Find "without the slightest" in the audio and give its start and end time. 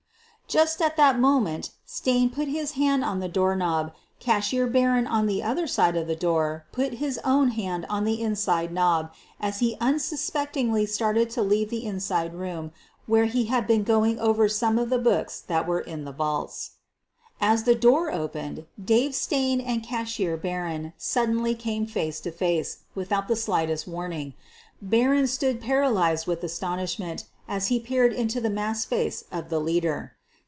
22.93-23.87